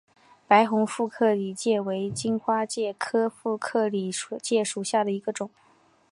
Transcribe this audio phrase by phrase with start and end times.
[0.47, 5.51] 白虹副克里介为荆花介科副克里介属下的一个种。